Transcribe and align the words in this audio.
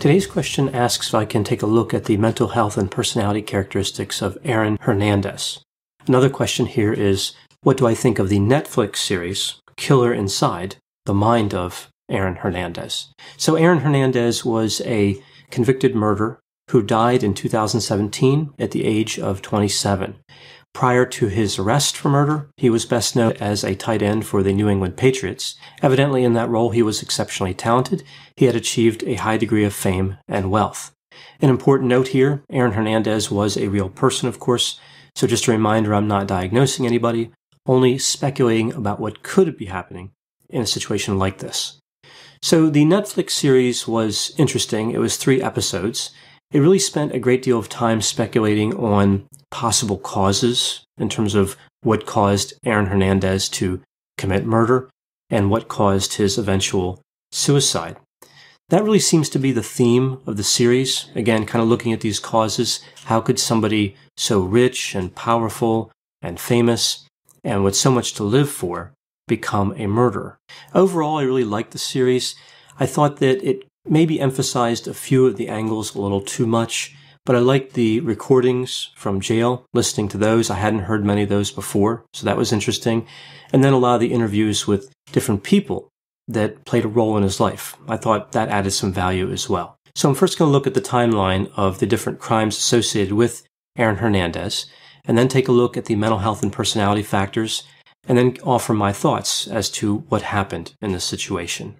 Today's 0.00 0.26
question 0.26 0.70
asks 0.70 1.08
if 1.08 1.14
I 1.14 1.26
can 1.26 1.44
take 1.44 1.60
a 1.60 1.66
look 1.66 1.92
at 1.92 2.06
the 2.06 2.16
mental 2.16 2.48
health 2.48 2.78
and 2.78 2.90
personality 2.90 3.42
characteristics 3.42 4.22
of 4.22 4.38
Aaron 4.44 4.78
Hernandez. 4.80 5.62
Another 6.06 6.30
question 6.30 6.64
here 6.64 6.90
is 6.90 7.32
what 7.60 7.76
do 7.76 7.86
I 7.86 7.92
think 7.92 8.18
of 8.18 8.30
the 8.30 8.38
Netflix 8.38 8.96
series 8.96 9.60
Killer 9.76 10.14
Inside, 10.14 10.76
the 11.04 11.12
mind 11.12 11.52
of 11.52 11.90
Aaron 12.08 12.36
Hernandez? 12.36 13.12
So, 13.36 13.56
Aaron 13.56 13.80
Hernandez 13.80 14.42
was 14.42 14.80
a 14.86 15.22
convicted 15.50 15.94
murderer 15.94 16.40
who 16.70 16.80
died 16.80 17.22
in 17.22 17.34
2017 17.34 18.54
at 18.58 18.70
the 18.70 18.86
age 18.86 19.18
of 19.18 19.42
27. 19.42 20.16
Prior 20.72 21.04
to 21.04 21.26
his 21.26 21.58
arrest 21.58 21.96
for 21.96 22.08
murder, 22.08 22.48
he 22.56 22.70
was 22.70 22.86
best 22.86 23.16
known 23.16 23.32
as 23.40 23.64
a 23.64 23.74
tight 23.74 24.02
end 24.02 24.24
for 24.24 24.42
the 24.42 24.52
New 24.52 24.68
England 24.68 24.96
Patriots. 24.96 25.56
Evidently, 25.82 26.24
in 26.24 26.32
that 26.34 26.48
role, 26.48 26.70
he 26.70 26.82
was 26.82 27.02
exceptionally 27.02 27.54
talented. 27.54 28.02
He 28.36 28.46
had 28.46 28.54
achieved 28.54 29.02
a 29.02 29.16
high 29.16 29.36
degree 29.36 29.64
of 29.64 29.74
fame 29.74 30.16
and 30.28 30.50
wealth. 30.50 30.92
An 31.40 31.50
important 31.50 31.88
note 31.88 32.08
here 32.08 32.44
Aaron 32.50 32.72
Hernandez 32.72 33.30
was 33.30 33.56
a 33.56 33.68
real 33.68 33.88
person, 33.88 34.28
of 34.28 34.38
course. 34.38 34.78
So, 35.16 35.26
just 35.26 35.48
a 35.48 35.52
reminder 35.52 35.92
I'm 35.92 36.08
not 36.08 36.28
diagnosing 36.28 36.86
anybody, 36.86 37.32
only 37.66 37.98
speculating 37.98 38.72
about 38.72 39.00
what 39.00 39.22
could 39.22 39.56
be 39.56 39.66
happening 39.66 40.12
in 40.48 40.62
a 40.62 40.66
situation 40.66 41.18
like 41.18 41.38
this. 41.38 41.78
So, 42.42 42.70
the 42.70 42.84
Netflix 42.84 43.30
series 43.30 43.88
was 43.88 44.32
interesting. 44.38 44.92
It 44.92 44.98
was 44.98 45.16
three 45.16 45.42
episodes. 45.42 46.10
It 46.52 46.60
really 46.60 46.80
spent 46.80 47.14
a 47.14 47.20
great 47.20 47.42
deal 47.42 47.58
of 47.58 47.68
time 47.68 48.00
speculating 48.00 48.74
on 48.74 49.26
possible 49.50 49.98
causes 49.98 50.84
in 50.98 51.08
terms 51.08 51.34
of 51.34 51.56
what 51.82 52.06
caused 52.06 52.54
Aaron 52.64 52.86
Hernandez 52.86 53.48
to 53.50 53.80
commit 54.18 54.44
murder 54.44 54.90
and 55.30 55.48
what 55.48 55.68
caused 55.68 56.14
his 56.14 56.36
eventual 56.36 57.00
suicide. 57.30 57.96
That 58.68 58.84
really 58.84 59.00
seems 59.00 59.28
to 59.30 59.38
be 59.38 59.52
the 59.52 59.62
theme 59.62 60.20
of 60.26 60.36
the 60.36 60.44
series. 60.44 61.06
Again, 61.14 61.46
kind 61.46 61.62
of 61.62 61.68
looking 61.68 61.92
at 61.92 62.00
these 62.00 62.20
causes. 62.20 62.80
How 63.04 63.20
could 63.20 63.38
somebody 63.38 63.96
so 64.16 64.40
rich 64.40 64.94
and 64.94 65.14
powerful 65.14 65.90
and 66.22 66.38
famous 66.38 67.06
and 67.42 67.64
with 67.64 67.74
so 67.74 67.90
much 67.90 68.14
to 68.14 68.24
live 68.24 68.50
for 68.50 68.92
become 69.26 69.74
a 69.76 69.86
murderer? 69.86 70.38
Overall, 70.74 71.18
I 71.18 71.22
really 71.22 71.44
liked 71.44 71.72
the 71.72 71.78
series. 71.78 72.34
I 72.78 72.86
thought 72.86 73.16
that 73.18 73.42
it 73.42 73.66
maybe 73.86 74.20
emphasized 74.20 74.86
a 74.86 74.94
few 74.94 75.26
of 75.26 75.36
the 75.36 75.48
angles 75.48 75.94
a 75.94 76.00
little 76.00 76.20
too 76.20 76.46
much. 76.46 76.94
But 77.26 77.36
I 77.36 77.40
liked 77.40 77.74
the 77.74 78.00
recordings 78.00 78.90
from 78.96 79.20
jail, 79.20 79.66
listening 79.74 80.08
to 80.08 80.18
those. 80.18 80.50
I 80.50 80.56
hadn't 80.56 80.80
heard 80.80 81.04
many 81.04 81.22
of 81.22 81.28
those 81.28 81.50
before, 81.50 82.04
so 82.14 82.24
that 82.24 82.36
was 82.36 82.52
interesting. 82.52 83.06
And 83.52 83.62
then 83.62 83.74
a 83.74 83.78
lot 83.78 83.94
of 83.94 84.00
the 84.00 84.12
interviews 84.12 84.66
with 84.66 84.90
different 85.12 85.42
people 85.42 85.90
that 86.26 86.64
played 86.64 86.84
a 86.84 86.88
role 86.88 87.16
in 87.16 87.22
his 87.22 87.38
life. 87.38 87.76
I 87.88 87.96
thought 87.96 88.32
that 88.32 88.48
added 88.48 88.70
some 88.70 88.92
value 88.92 89.30
as 89.30 89.50
well. 89.50 89.76
So 89.94 90.08
I'm 90.08 90.14
first 90.14 90.38
going 90.38 90.48
to 90.48 90.52
look 90.52 90.66
at 90.66 90.74
the 90.74 90.80
timeline 90.80 91.50
of 91.56 91.78
the 91.78 91.86
different 91.86 92.20
crimes 92.20 92.56
associated 92.56 93.12
with 93.12 93.46
Aaron 93.76 93.96
Hernandez, 93.96 94.66
and 95.04 95.18
then 95.18 95.28
take 95.28 95.48
a 95.48 95.52
look 95.52 95.76
at 95.76 95.86
the 95.86 95.96
mental 95.96 96.18
health 96.20 96.42
and 96.42 96.52
personality 96.52 97.02
factors, 97.02 97.64
and 98.08 98.16
then 98.16 98.36
offer 98.44 98.72
my 98.72 98.92
thoughts 98.92 99.46
as 99.46 99.70
to 99.70 99.98
what 100.08 100.22
happened 100.22 100.74
in 100.80 100.92
this 100.92 101.04
situation. 101.04 101.76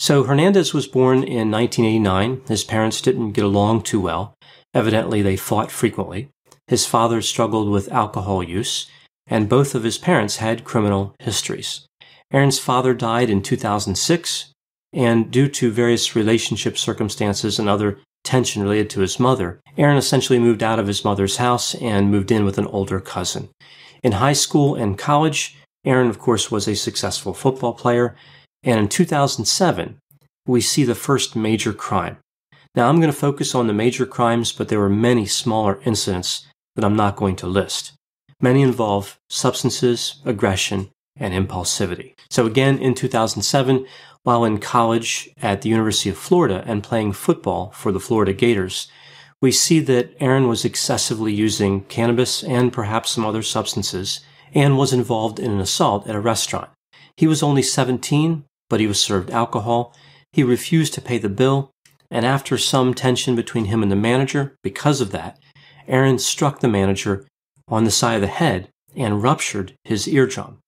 So 0.00 0.24
Hernandez 0.24 0.72
was 0.72 0.86
born 0.86 1.18
in 1.18 1.50
1989. 1.50 2.40
His 2.48 2.64
parents 2.64 3.02
didn't 3.02 3.32
get 3.32 3.44
along 3.44 3.82
too 3.82 4.00
well. 4.00 4.34
Evidently, 4.72 5.20
they 5.20 5.36
fought 5.36 5.70
frequently. 5.70 6.30
His 6.68 6.86
father 6.86 7.20
struggled 7.20 7.68
with 7.68 7.92
alcohol 7.92 8.42
use, 8.42 8.86
and 9.26 9.46
both 9.46 9.74
of 9.74 9.82
his 9.82 9.98
parents 9.98 10.38
had 10.38 10.64
criminal 10.64 11.14
histories. 11.18 11.86
Aaron's 12.32 12.58
father 12.58 12.94
died 12.94 13.28
in 13.28 13.42
2006, 13.42 14.52
and 14.94 15.30
due 15.30 15.48
to 15.48 15.70
various 15.70 16.16
relationship 16.16 16.78
circumstances 16.78 17.58
and 17.58 17.68
other 17.68 17.98
tension 18.24 18.62
related 18.62 18.88
to 18.88 19.00
his 19.00 19.20
mother, 19.20 19.60
Aaron 19.76 19.98
essentially 19.98 20.38
moved 20.38 20.62
out 20.62 20.78
of 20.78 20.86
his 20.86 21.04
mother's 21.04 21.36
house 21.36 21.74
and 21.74 22.10
moved 22.10 22.32
in 22.32 22.46
with 22.46 22.56
an 22.56 22.66
older 22.68 23.00
cousin. 23.00 23.50
In 24.02 24.12
high 24.12 24.32
school 24.32 24.76
and 24.76 24.96
college, 24.96 25.58
Aaron, 25.84 26.08
of 26.08 26.18
course, 26.18 26.50
was 26.50 26.66
a 26.66 26.74
successful 26.74 27.34
football 27.34 27.74
player, 27.74 28.16
and 28.62 28.78
in 28.78 28.88
2007, 28.88 29.98
we 30.46 30.60
see 30.60 30.84
the 30.84 30.94
first 30.94 31.36
major 31.36 31.72
crime. 31.72 32.18
Now, 32.74 32.88
I'm 32.88 33.00
going 33.00 33.12
to 33.12 33.16
focus 33.16 33.54
on 33.54 33.66
the 33.66 33.72
major 33.72 34.06
crimes, 34.06 34.52
but 34.52 34.68
there 34.68 34.78
were 34.78 34.88
many 34.88 35.26
smaller 35.26 35.80
incidents 35.84 36.46
that 36.76 36.84
I'm 36.84 36.96
not 36.96 37.16
going 37.16 37.36
to 37.36 37.46
list. 37.46 37.92
Many 38.40 38.62
involve 38.62 39.18
substances, 39.28 40.20
aggression, 40.24 40.90
and 41.16 41.34
impulsivity. 41.34 42.14
So 42.30 42.46
again, 42.46 42.78
in 42.78 42.94
2007, 42.94 43.86
while 44.22 44.44
in 44.44 44.58
college 44.58 45.30
at 45.42 45.62
the 45.62 45.68
University 45.68 46.10
of 46.10 46.16
Florida 46.16 46.62
and 46.66 46.82
playing 46.82 47.12
football 47.12 47.70
for 47.72 47.92
the 47.92 48.00
Florida 48.00 48.32
Gators, 48.32 48.88
we 49.42 49.50
see 49.50 49.80
that 49.80 50.14
Aaron 50.20 50.48
was 50.48 50.64
excessively 50.64 51.32
using 51.32 51.82
cannabis 51.84 52.42
and 52.44 52.72
perhaps 52.72 53.10
some 53.10 53.24
other 53.24 53.42
substances 53.42 54.20
and 54.54 54.76
was 54.76 54.92
involved 54.92 55.38
in 55.38 55.50
an 55.50 55.60
assault 55.60 56.06
at 56.06 56.14
a 56.14 56.20
restaurant. 56.20 56.70
He 57.16 57.26
was 57.26 57.42
only 57.42 57.62
17, 57.62 58.44
but 58.70 58.80
he 58.80 58.86
was 58.86 58.98
served 58.98 59.30
alcohol. 59.30 59.94
He 60.32 60.42
refused 60.42 60.94
to 60.94 61.02
pay 61.02 61.18
the 61.18 61.28
bill 61.28 61.70
and 62.10 62.26
after 62.26 62.58
some 62.58 62.92
tension 62.92 63.36
between 63.36 63.66
him 63.66 63.82
and 63.82 63.90
the 63.90 63.96
manager, 63.96 64.56
because 64.62 65.00
of 65.00 65.12
that, 65.12 65.38
Aaron 65.86 66.18
struck 66.18 66.60
the 66.60 66.68
manager 66.68 67.26
on 67.68 67.84
the 67.84 67.90
side 67.90 68.16
of 68.16 68.20
the 68.20 68.26
head 68.26 68.68
and 68.96 69.22
ruptured 69.22 69.74
his 69.84 70.08
eardrum. 70.08 70.58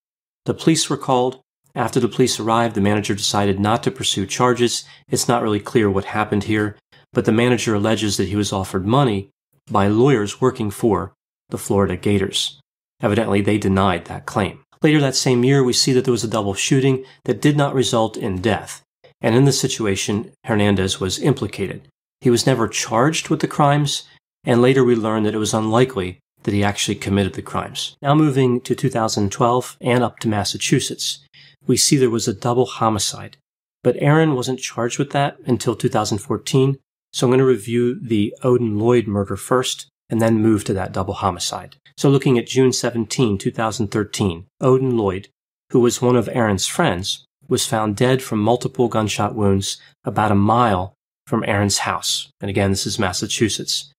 The 0.45 0.55
police 0.55 0.89
were 0.89 0.97
called. 0.97 1.41
After 1.75 1.99
the 1.99 2.09
police 2.09 2.39
arrived, 2.39 2.75
the 2.75 2.81
manager 2.81 3.15
decided 3.15 3.59
not 3.59 3.83
to 3.83 3.91
pursue 3.91 4.27
charges. 4.27 4.85
It's 5.09 5.27
not 5.27 5.43
really 5.43 5.61
clear 5.61 5.91
what 5.91 6.05
happened 6.05 6.45
here, 6.45 6.77
but 7.13 7.25
the 7.25 7.33
manager 7.33 7.75
alleges 7.75 8.17
that 8.19 8.29
he 8.29 8.37
was 8.37 8.53
offered 8.53 8.87
money 8.87 9.31
by 9.71 9.89
lawyers 9.89 10.41
working 10.41 10.71
for 10.71 11.15
the 11.49 11.59
Florida 11.59 11.97
Gators. 11.97 12.61
Evidently, 13.01 13.41
they 13.41 13.59
denied 13.59 14.05
that 14.05 14.27
claim. 14.27 14.63
Later 14.83 15.01
that 15.01 15.17
same 15.17 15.45
year, 15.45 15.63
we 15.63 15.73
see 15.73 15.93
that 15.93 16.05
there 16.05 16.13
was 16.13 16.25
a 16.25 16.29
double 16.29 16.55
shooting 16.55 17.05
that 17.25 17.41
did 17.41 17.57
not 17.57 17.75
result 17.75 18.17
in 18.17 18.41
death 18.41 18.83
and 19.23 19.37
in 19.37 19.45
this 19.45 19.61
situation, 19.61 20.33
Hernandez 20.45 20.99
was 20.99 21.21
implicated. 21.21 21.89
He 22.21 22.31
was 22.31 22.47
never 22.47 22.69
charged 22.69 23.29
with 23.29 23.41
the 23.41 23.49
crimes, 23.49 24.03
and 24.45 24.61
later 24.61 24.85
we 24.85 24.97
learned 24.97 25.25
that 25.27 25.35
it 25.35 25.39
was 25.39 25.55
unlikely 25.55 26.19
that 26.43 26.53
he 26.53 26.65
actually 26.65 26.97
committed 26.97 27.35
the 27.35 27.43
crimes. 27.43 27.97
Now 28.03 28.17
moving 28.17 28.61
to 28.63 28.75
2012 28.75 29.77
and 29.81 30.03
up 30.03 30.19
to 30.19 30.29
Massachusetts, 30.29 31.25
we 31.67 31.77
see 31.77 31.97
there 31.97 32.11
was 32.11 32.27
a 32.27 32.35
double 32.35 32.67
homicide. 32.67 33.37
But 33.85 33.97
Aaron 34.01 34.35
wasn't 34.35 34.59
charged 34.61 34.99
with 34.99 35.11
that 35.11 35.39
until 35.47 35.77
2014, 35.77 36.79
So 37.13 37.27
I'm 37.27 37.31
going 37.31 37.39
to 37.39 37.45
review 37.45 37.99
the 38.01 38.35
Odin 38.43 38.79
Lloyd 38.79 39.07
murder 39.07 39.37
first 39.37 39.87
and 40.13 40.21
then 40.21 40.43
move 40.43 40.63
to 40.63 40.75
that 40.75 40.93
double 40.93 41.15
homicide. 41.15 41.77
So 41.97 42.11
looking 42.11 42.39
at 42.39 42.47
June 42.47 42.71
17, 42.71 43.39
2013, 43.39 44.47
Odin 44.61 44.97
Lloyd, 44.99 45.29
who 45.71 45.81
was 45.81 46.03
one 46.03 46.17
of 46.17 46.29
Aaron's 46.29 46.67
friends, 46.67 47.25
was 47.49 47.67
found 47.67 47.97
dead 47.97 48.23
from 48.23 48.39
multiple 48.39 48.89
gunshot 48.89 49.35
wounds 49.35 49.81
about 50.05 50.31
a 50.31 50.35
mile 50.35 50.93
from 51.27 51.43
Aaron's 51.47 51.79
house. 51.79 52.29
And 52.43 52.51
again, 52.51 52.71
this 52.71 52.87
is 52.87 52.99
Massachusetts. 52.99 53.91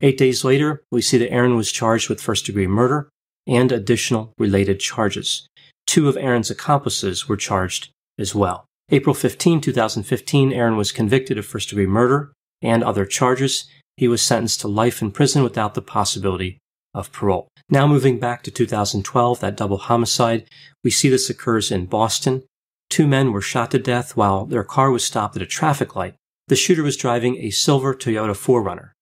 Eight 0.00 0.18
days 0.18 0.44
later, 0.44 0.82
we 0.90 1.02
see 1.02 1.18
that 1.18 1.30
Aaron 1.30 1.54
was 1.54 1.70
charged 1.70 2.08
with 2.08 2.20
first 2.20 2.46
degree 2.46 2.66
murder 2.66 3.08
and 3.46 3.70
additional 3.70 4.32
related 4.38 4.80
charges. 4.80 5.46
Two 5.86 6.08
of 6.08 6.16
Aaron's 6.16 6.50
accomplices 6.50 7.28
were 7.28 7.36
charged 7.36 7.90
as 8.18 8.34
well. 8.34 8.64
April 8.90 9.14
15, 9.14 9.60
2015, 9.60 10.52
Aaron 10.52 10.76
was 10.76 10.90
convicted 10.90 11.38
of 11.38 11.46
first 11.46 11.68
degree 11.68 11.86
murder 11.86 12.32
and 12.60 12.82
other 12.82 13.04
charges. 13.06 13.68
He 14.00 14.08
was 14.08 14.22
sentenced 14.22 14.62
to 14.62 14.68
life 14.68 15.02
in 15.02 15.10
prison 15.10 15.42
without 15.42 15.74
the 15.74 15.82
possibility 15.82 16.56
of 16.94 17.12
parole. 17.12 17.48
Now 17.68 17.86
moving 17.86 18.18
back 18.18 18.42
to 18.44 18.50
2012, 18.50 19.40
that 19.40 19.58
double 19.58 19.76
homicide, 19.76 20.48
we 20.82 20.90
see 20.90 21.10
this 21.10 21.28
occurs 21.28 21.70
in 21.70 21.84
Boston. 21.84 22.42
Two 22.88 23.06
men 23.06 23.30
were 23.30 23.42
shot 23.42 23.70
to 23.72 23.78
death 23.78 24.16
while 24.16 24.46
their 24.46 24.64
car 24.64 24.90
was 24.90 25.04
stopped 25.04 25.36
at 25.36 25.42
a 25.42 25.46
traffic 25.46 25.94
light. 25.96 26.14
The 26.48 26.56
shooter 26.56 26.82
was 26.82 26.96
driving 26.96 27.36
a 27.36 27.50
silver 27.50 27.94
Toyota 27.94 28.30
4Runner. 28.30 28.92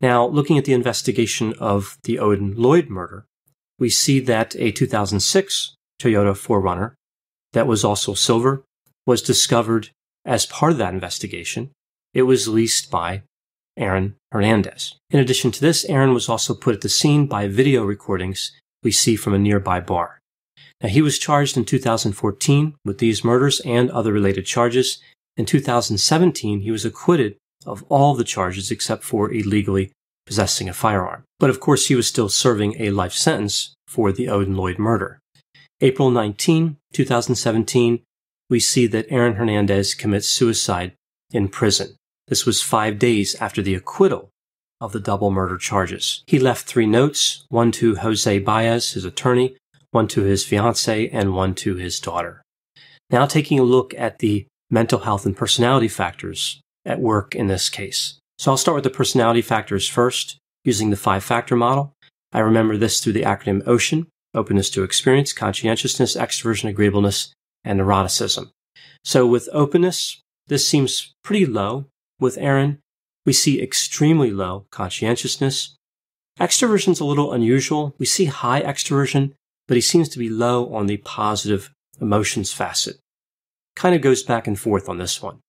Now, 0.00 0.26
looking 0.26 0.58
at 0.58 0.64
the 0.64 0.72
investigation 0.72 1.54
of 1.60 1.96
the 2.02 2.18
Odin 2.18 2.56
Lloyd 2.56 2.88
murder, 2.88 3.26
we 3.78 3.88
see 3.88 4.18
that 4.18 4.56
a 4.58 4.72
2006 4.72 5.76
Toyota 6.02 6.32
4Runner 6.32 6.94
that 7.52 7.68
was 7.68 7.84
also 7.84 8.14
silver 8.14 8.64
was 9.06 9.22
discovered 9.22 9.90
as 10.24 10.44
part 10.44 10.72
of 10.72 10.78
that 10.78 10.92
investigation. 10.92 11.70
It 12.12 12.22
was 12.22 12.48
leased 12.48 12.90
by 12.90 13.22
Aaron 13.76 14.16
Hernandez. 14.32 14.96
In 15.10 15.20
addition 15.20 15.50
to 15.52 15.60
this, 15.60 15.84
Aaron 15.86 16.14
was 16.14 16.28
also 16.28 16.54
put 16.54 16.74
at 16.74 16.80
the 16.80 16.88
scene 16.88 17.26
by 17.26 17.48
video 17.48 17.84
recordings 17.84 18.52
we 18.82 18.92
see 18.92 19.16
from 19.16 19.34
a 19.34 19.38
nearby 19.38 19.80
bar. 19.80 20.18
Now, 20.82 20.88
he 20.88 21.02
was 21.02 21.18
charged 21.18 21.56
in 21.56 21.64
2014 21.64 22.74
with 22.84 22.98
these 22.98 23.24
murders 23.24 23.60
and 23.60 23.90
other 23.90 24.12
related 24.12 24.46
charges. 24.46 24.98
In 25.36 25.44
2017, 25.46 26.60
he 26.60 26.70
was 26.70 26.84
acquitted 26.84 27.36
of 27.66 27.84
all 27.88 28.14
the 28.14 28.24
charges 28.24 28.70
except 28.70 29.04
for 29.04 29.32
illegally 29.32 29.92
possessing 30.26 30.68
a 30.68 30.72
firearm. 30.72 31.24
But 31.38 31.50
of 31.50 31.60
course, 31.60 31.88
he 31.88 31.94
was 31.94 32.06
still 32.06 32.28
serving 32.28 32.76
a 32.78 32.90
life 32.90 33.12
sentence 33.12 33.74
for 33.86 34.12
the 34.12 34.28
Odin 34.28 34.56
Lloyd 34.56 34.78
murder. 34.78 35.18
April 35.80 36.10
19, 36.10 36.76
2017, 36.92 38.02
we 38.48 38.60
see 38.60 38.86
that 38.86 39.06
Aaron 39.10 39.34
Hernandez 39.34 39.94
commits 39.94 40.28
suicide 40.28 40.92
in 41.32 41.48
prison. 41.48 41.96
This 42.30 42.46
was 42.46 42.62
five 42.62 43.00
days 43.00 43.34
after 43.34 43.60
the 43.60 43.74
acquittal 43.74 44.30
of 44.80 44.92
the 44.92 45.00
double 45.00 45.32
murder 45.32 45.58
charges. 45.58 46.22
He 46.28 46.38
left 46.38 46.66
three 46.66 46.86
notes, 46.86 47.44
one 47.48 47.72
to 47.72 47.96
Jose 47.96 48.38
Baez, 48.38 48.92
his 48.92 49.04
attorney, 49.04 49.56
one 49.90 50.06
to 50.08 50.22
his 50.22 50.44
fiancee, 50.44 51.10
and 51.10 51.34
one 51.34 51.56
to 51.56 51.74
his 51.74 51.98
daughter. 51.98 52.40
Now 53.10 53.26
taking 53.26 53.58
a 53.58 53.64
look 53.64 53.92
at 53.94 54.20
the 54.20 54.46
mental 54.70 55.00
health 55.00 55.26
and 55.26 55.36
personality 55.36 55.88
factors 55.88 56.60
at 56.86 57.00
work 57.00 57.34
in 57.34 57.48
this 57.48 57.68
case. 57.68 58.18
So 58.38 58.52
I'll 58.52 58.56
start 58.56 58.76
with 58.76 58.84
the 58.84 58.90
personality 58.90 59.42
factors 59.42 59.88
first, 59.88 60.38
using 60.64 60.90
the 60.90 60.96
five 60.96 61.24
factor 61.24 61.56
model. 61.56 61.92
I 62.32 62.38
remember 62.38 62.76
this 62.76 63.00
through 63.00 63.14
the 63.14 63.24
acronym 63.24 63.64
OCEAN, 63.64 64.06
openness 64.34 64.70
to 64.70 64.84
experience, 64.84 65.32
conscientiousness, 65.32 66.16
extroversion, 66.16 66.68
agreeableness, 66.68 67.32
and 67.64 67.80
neuroticism. 67.80 68.50
So 69.04 69.26
with 69.26 69.48
openness, 69.52 70.20
this 70.46 70.66
seems 70.66 71.12
pretty 71.24 71.44
low. 71.44 71.86
With 72.20 72.36
Aaron, 72.38 72.78
we 73.24 73.32
see 73.32 73.60
extremely 73.60 74.30
low 74.30 74.66
conscientiousness. 74.70 75.74
Extroversion's 76.38 77.00
a 77.00 77.04
little 77.04 77.32
unusual. 77.32 77.94
We 77.98 78.06
see 78.06 78.26
high 78.26 78.60
extroversion, 78.62 79.32
but 79.66 79.76
he 79.76 79.80
seems 79.80 80.08
to 80.10 80.18
be 80.18 80.28
low 80.28 80.72
on 80.74 80.86
the 80.86 80.98
positive 80.98 81.70
emotions 82.00 82.52
facet. 82.52 82.96
Kind 83.74 83.94
of 83.94 84.02
goes 84.02 84.22
back 84.22 84.46
and 84.46 84.58
forth 84.58 84.88
on 84.88 84.98
this 84.98 85.22
one. 85.22 85.40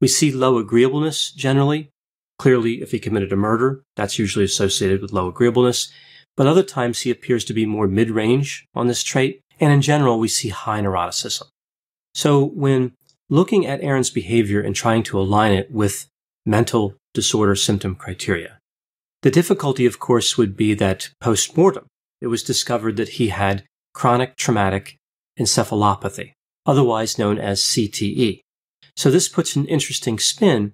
We 0.00 0.08
see 0.08 0.32
low 0.32 0.58
agreeableness 0.58 1.32
generally. 1.32 1.90
Clearly, 2.38 2.82
if 2.82 2.92
he 2.92 2.98
committed 2.98 3.32
a 3.32 3.36
murder, 3.36 3.82
that's 3.96 4.18
usually 4.18 4.44
associated 4.44 5.02
with 5.02 5.12
low 5.12 5.28
agreeableness. 5.28 5.92
But 6.36 6.46
other 6.46 6.62
times 6.62 7.00
he 7.00 7.10
appears 7.10 7.44
to 7.44 7.52
be 7.52 7.66
more 7.66 7.88
mid-range 7.88 8.64
on 8.74 8.86
this 8.86 9.02
trait. 9.02 9.40
And 9.60 9.72
in 9.72 9.82
general, 9.82 10.20
we 10.20 10.28
see 10.28 10.50
high 10.50 10.80
neuroticism. 10.80 11.44
So 12.14 12.44
when 12.44 12.92
looking 13.28 13.66
at 13.66 13.82
Aaron's 13.82 14.10
behavior 14.10 14.60
and 14.60 14.74
trying 14.74 15.02
to 15.04 15.18
align 15.18 15.52
it 15.52 15.70
with 15.70 16.07
mental 16.48 16.94
disorder 17.12 17.54
symptom 17.54 17.94
criteria. 17.94 18.58
The 19.22 19.30
difficulty, 19.30 19.84
of 19.84 19.98
course, 19.98 20.38
would 20.38 20.56
be 20.56 20.72
that 20.74 21.10
post-mortem, 21.20 21.86
it 22.20 22.28
was 22.28 22.42
discovered 22.42 22.96
that 22.96 23.10
he 23.10 23.28
had 23.28 23.64
chronic 23.92 24.36
traumatic 24.36 24.96
encephalopathy, 25.38 26.32
otherwise 26.64 27.18
known 27.18 27.38
as 27.38 27.60
CTE. 27.60 28.40
So 28.96 29.10
this 29.10 29.28
puts 29.28 29.56
an 29.56 29.66
interesting 29.66 30.18
spin 30.18 30.72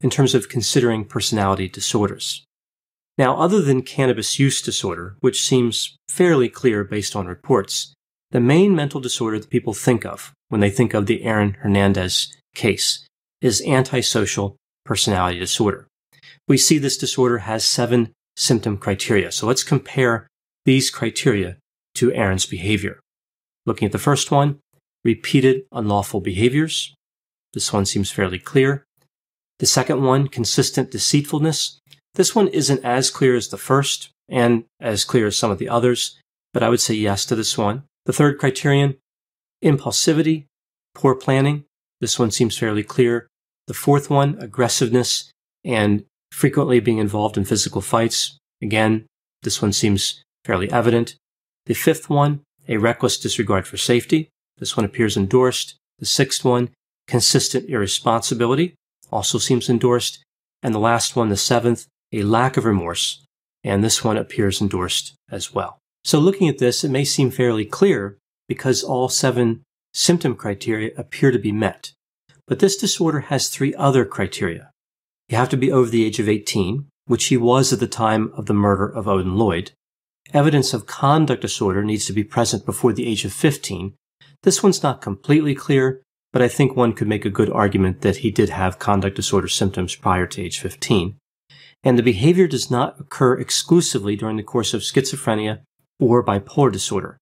in 0.00 0.08
terms 0.08 0.34
of 0.34 0.48
considering 0.48 1.04
personality 1.04 1.68
disorders. 1.68 2.44
Now, 3.18 3.36
other 3.36 3.60
than 3.60 3.82
cannabis 3.82 4.38
use 4.38 4.62
disorder, 4.62 5.16
which 5.20 5.42
seems 5.42 5.96
fairly 6.08 6.48
clear 6.48 6.84
based 6.84 7.16
on 7.16 7.26
reports, 7.26 7.92
the 8.30 8.40
main 8.40 8.76
mental 8.76 9.00
disorder 9.00 9.40
that 9.40 9.50
people 9.50 9.74
think 9.74 10.06
of 10.06 10.32
when 10.48 10.60
they 10.60 10.70
think 10.70 10.94
of 10.94 11.06
the 11.06 11.24
Aaron 11.24 11.54
Hernandez 11.54 12.32
case 12.54 13.04
is 13.40 13.62
antisocial 13.66 14.56
personality 14.88 15.38
disorder. 15.38 15.86
We 16.48 16.56
see 16.56 16.78
this 16.78 16.96
disorder 16.96 17.38
has 17.38 17.62
seven 17.62 18.12
symptom 18.36 18.78
criteria. 18.78 19.30
So 19.30 19.46
let's 19.46 19.62
compare 19.62 20.26
these 20.64 20.88
criteria 20.88 21.58
to 21.96 22.12
Aaron's 22.14 22.46
behavior. 22.46 22.98
Looking 23.66 23.84
at 23.84 23.92
the 23.92 23.98
first 23.98 24.30
one, 24.30 24.60
repeated 25.04 25.64
unlawful 25.70 26.22
behaviors. 26.22 26.94
This 27.52 27.70
one 27.70 27.84
seems 27.84 28.10
fairly 28.10 28.38
clear. 28.38 28.86
The 29.58 29.66
second 29.66 30.02
one, 30.02 30.26
consistent 30.28 30.90
deceitfulness. 30.90 31.80
This 32.14 32.34
one 32.34 32.48
isn't 32.48 32.82
as 32.82 33.10
clear 33.10 33.36
as 33.36 33.48
the 33.48 33.58
first 33.58 34.08
and 34.26 34.64
as 34.80 35.04
clear 35.04 35.26
as 35.26 35.36
some 35.36 35.50
of 35.50 35.58
the 35.58 35.68
others, 35.68 36.18
but 36.54 36.62
I 36.62 36.70
would 36.70 36.80
say 36.80 36.94
yes 36.94 37.26
to 37.26 37.36
this 37.36 37.58
one. 37.58 37.82
The 38.06 38.14
third 38.14 38.38
criterion, 38.38 38.96
impulsivity, 39.62 40.46
poor 40.94 41.14
planning. 41.14 41.64
This 42.00 42.18
one 42.18 42.30
seems 42.30 42.56
fairly 42.56 42.82
clear. 42.82 43.27
The 43.68 43.74
fourth 43.74 44.08
one, 44.08 44.38
aggressiveness 44.40 45.30
and 45.62 46.04
frequently 46.32 46.80
being 46.80 46.96
involved 46.96 47.36
in 47.36 47.44
physical 47.44 47.82
fights. 47.82 48.38
Again, 48.62 49.04
this 49.42 49.60
one 49.60 49.74
seems 49.74 50.22
fairly 50.42 50.72
evident. 50.72 51.16
The 51.66 51.74
fifth 51.74 52.08
one, 52.08 52.40
a 52.66 52.78
reckless 52.78 53.18
disregard 53.18 53.66
for 53.66 53.76
safety. 53.76 54.30
This 54.56 54.74
one 54.74 54.86
appears 54.86 55.18
endorsed. 55.18 55.76
The 55.98 56.06
sixth 56.06 56.46
one, 56.46 56.70
consistent 57.06 57.68
irresponsibility, 57.68 58.74
also 59.12 59.36
seems 59.36 59.68
endorsed. 59.68 60.22
And 60.62 60.74
the 60.74 60.80
last 60.80 61.14
one, 61.14 61.28
the 61.28 61.36
seventh, 61.36 61.86
a 62.10 62.22
lack 62.22 62.56
of 62.56 62.64
remorse. 62.64 63.22
And 63.62 63.84
this 63.84 64.02
one 64.02 64.16
appears 64.16 64.62
endorsed 64.62 65.14
as 65.30 65.52
well. 65.52 65.78
So 66.04 66.18
looking 66.18 66.48
at 66.48 66.56
this, 66.56 66.84
it 66.84 66.90
may 66.90 67.04
seem 67.04 67.30
fairly 67.30 67.66
clear 67.66 68.16
because 68.48 68.82
all 68.82 69.10
seven 69.10 69.62
symptom 69.92 70.36
criteria 70.36 70.92
appear 70.96 71.30
to 71.30 71.38
be 71.38 71.52
met. 71.52 71.92
But 72.48 72.60
this 72.60 72.76
disorder 72.76 73.20
has 73.20 73.48
three 73.48 73.74
other 73.74 74.04
criteria. 74.06 74.70
You 75.28 75.36
have 75.36 75.50
to 75.50 75.56
be 75.56 75.70
over 75.70 75.90
the 75.90 76.04
age 76.04 76.18
of 76.18 76.28
18, 76.28 76.86
which 77.06 77.26
he 77.26 77.36
was 77.36 77.72
at 77.72 77.80
the 77.80 77.86
time 77.86 78.32
of 78.34 78.46
the 78.46 78.54
murder 78.54 78.88
of 78.88 79.06
Odin 79.06 79.36
Lloyd. 79.36 79.72
Evidence 80.32 80.72
of 80.72 80.86
conduct 80.86 81.42
disorder 81.42 81.84
needs 81.84 82.06
to 82.06 82.12
be 82.12 82.24
present 82.24 82.64
before 82.64 82.94
the 82.94 83.06
age 83.06 83.26
of 83.26 83.32
15. 83.32 83.94
This 84.42 84.62
one's 84.62 84.82
not 84.82 85.02
completely 85.02 85.54
clear, 85.54 86.02
but 86.32 86.42
I 86.42 86.48
think 86.48 86.74
one 86.74 86.94
could 86.94 87.08
make 87.08 87.26
a 87.26 87.30
good 87.30 87.50
argument 87.50 88.00
that 88.00 88.18
he 88.18 88.30
did 88.30 88.48
have 88.48 88.78
conduct 88.78 89.16
disorder 89.16 89.48
symptoms 89.48 89.94
prior 89.94 90.26
to 90.26 90.42
age 90.42 90.58
15. 90.58 91.16
And 91.84 91.98
the 91.98 92.02
behavior 92.02 92.46
does 92.46 92.70
not 92.70 92.98
occur 92.98 93.38
exclusively 93.38 94.16
during 94.16 94.36
the 94.36 94.42
course 94.42 94.72
of 94.72 94.82
schizophrenia 94.82 95.60
or 96.00 96.24
bipolar 96.24 96.72
disorder. 96.72 97.18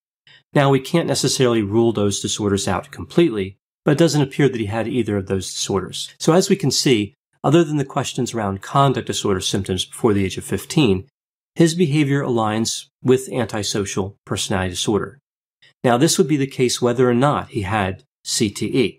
Now, 0.53 0.71
we 0.71 0.81
can't 0.81 1.09
necessarily 1.09 1.63
rule 1.63 1.93
those 1.93 2.21
disorders 2.21 2.67
out 2.67 2.91
completely, 2.91 3.59
but 3.87 3.93
it 3.93 3.99
doesn't 3.99 4.21
appear 4.21 4.49
that 4.49 4.61
he 4.61 4.67
had 4.67 4.89
either 4.89 5.17
of 5.17 5.29
those 5.29 5.55
disorders. 5.55 6.13
So 6.19 6.33
as 6.33 6.51
we 6.51 6.57
can 6.57 6.73
see, 6.73 7.15
other 7.45 7.63
than 7.63 7.77
the 7.77 7.85
questions 7.85 8.35
around 8.35 8.61
conduct 8.61 9.07
disorder 9.07 9.41
symptoms 9.41 9.85
before 9.85 10.13
the 10.13 10.25
age 10.25 10.37
of 10.37 10.43
15, 10.43 11.07
his 11.55 11.77
behavior 11.77 12.23
aligns 12.23 12.87
with 13.05 13.33
antisocial 13.33 14.17
personality 14.27 14.71
disorder. 14.71 15.21
Now, 15.85 15.97
this 15.97 16.19
would 16.19 16.27
be 16.27 16.37
the 16.37 16.49
case 16.49 16.83
whether 16.83 17.09
or 17.09 17.15
not 17.15 17.51
he 17.51 17.63
had 17.63 18.03
CTE. 18.27 18.99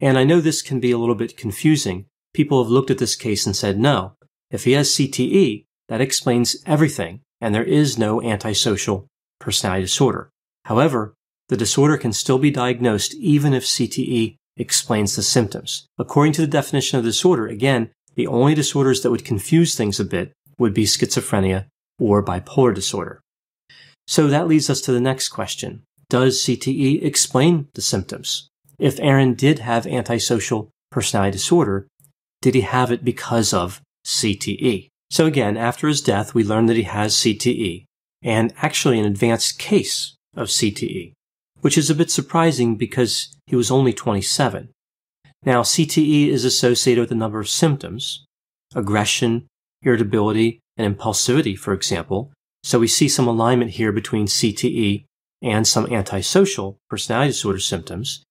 And 0.00 0.18
I 0.18 0.24
know 0.24 0.40
this 0.40 0.62
can 0.62 0.80
be 0.80 0.90
a 0.90 0.98
little 0.98 1.14
bit 1.14 1.36
confusing. 1.36 2.06
People 2.32 2.62
have 2.62 2.70
looked 2.70 2.90
at 2.90 2.98
this 2.98 3.16
case 3.16 3.46
and 3.46 3.54
said, 3.54 3.78
no, 3.78 4.14
if 4.50 4.64
he 4.64 4.72
has 4.72 4.90
CTE, 4.90 5.64
that 5.88 6.00
explains 6.00 6.56
everything, 6.66 7.20
and 7.40 7.54
there 7.54 7.64
is 7.64 7.98
no 7.98 8.22
antisocial 8.22 9.08
personality 9.40 9.82
disorder. 9.82 10.30
However, 10.64 11.14
the 11.48 11.56
disorder 11.56 11.96
can 11.96 12.12
still 12.12 12.38
be 12.38 12.50
diagnosed 12.50 13.14
even 13.14 13.52
if 13.52 13.64
CTE 13.64 14.36
explains 14.56 15.16
the 15.16 15.22
symptoms. 15.22 15.86
According 15.98 16.34
to 16.34 16.42
the 16.42 16.46
definition 16.46 16.98
of 16.98 17.04
disorder, 17.04 17.46
again, 17.48 17.90
the 18.14 18.26
only 18.26 18.54
disorders 18.54 19.02
that 19.02 19.10
would 19.10 19.24
confuse 19.24 19.74
things 19.74 19.98
a 19.98 20.04
bit 20.04 20.32
would 20.58 20.74
be 20.74 20.84
schizophrenia 20.84 21.66
or 21.98 22.24
bipolar 22.24 22.74
disorder. 22.74 23.20
So 24.06 24.28
that 24.28 24.48
leads 24.48 24.68
us 24.70 24.80
to 24.82 24.92
the 24.92 25.00
next 25.00 25.28
question. 25.28 25.82
Does 26.08 26.42
CTE 26.42 27.02
explain 27.02 27.68
the 27.74 27.82
symptoms? 27.82 28.49
If 28.80 28.98
Aaron 29.00 29.34
did 29.34 29.60
have 29.60 29.86
antisocial 29.86 30.70
personality 30.90 31.32
disorder, 31.32 31.86
did 32.42 32.54
he 32.54 32.62
have 32.62 32.90
it 32.90 33.04
because 33.04 33.52
of 33.52 33.80
CTE? 34.06 34.88
So 35.10 35.26
again, 35.26 35.56
after 35.56 35.86
his 35.86 36.00
death, 36.00 36.34
we 36.34 36.42
learned 36.44 36.68
that 36.68 36.76
he 36.76 36.84
has 36.84 37.14
CTE 37.14 37.84
and 38.22 38.52
actually 38.56 38.98
an 38.98 39.06
advanced 39.06 39.58
case 39.58 40.16
of 40.34 40.48
CTE 40.48 41.12
which 41.60 41.78
is 41.78 41.90
a 41.90 41.94
bit 41.94 42.10
surprising 42.10 42.76
because 42.76 43.34
he 43.46 43.56
was 43.56 43.70
only 43.70 43.92
27. 43.92 44.70
Now, 45.44 45.62
CTE 45.62 46.28
is 46.28 46.44
associated 46.44 47.00
with 47.00 47.12
a 47.12 47.16
number 47.16 47.40
of 47.40 47.48
symptoms 47.48 48.24
aggression, 48.74 49.48
irritability, 49.82 50.60
and 50.76 50.96
impulsivity, 50.96 51.58
for 51.58 51.74
example. 51.74 52.32
So 52.62 52.78
we 52.78 52.86
see 52.86 53.08
some 53.08 53.26
alignment 53.26 53.72
here 53.72 53.90
between 53.90 54.26
CTE 54.26 55.04
and 55.42 55.66
some 55.66 55.86
antisocial 55.86 56.78
personality 56.88 57.30
disorder 57.30 57.58
symptoms. 57.58 58.22